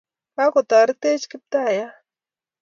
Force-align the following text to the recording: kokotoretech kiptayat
kokotoretech 0.35 1.23
kiptayat 1.31 1.93